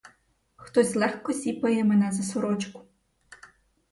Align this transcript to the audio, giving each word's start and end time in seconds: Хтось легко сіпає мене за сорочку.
Хтось 0.55 0.95
легко 0.95 1.33
сіпає 1.33 1.83
мене 1.83 2.11
за 2.11 2.23
сорочку. 2.23 2.81